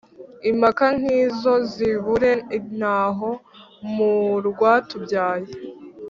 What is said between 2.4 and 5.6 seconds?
intaho mu rwatubyaye